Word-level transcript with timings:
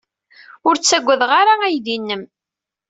Ur 0.67 0.75
ttaggadeɣ 0.77 1.31
ara 1.39 1.53
aydi-nnem. 1.67 2.23